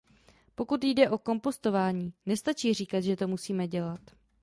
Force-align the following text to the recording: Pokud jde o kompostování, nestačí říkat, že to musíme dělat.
Pokud 0.55 0.83
jde 0.83 1.09
o 1.09 1.17
kompostování, 1.17 2.13
nestačí 2.25 2.73
říkat, 2.73 2.99
že 3.01 3.15
to 3.15 3.27
musíme 3.27 3.67
dělat. 3.67 3.99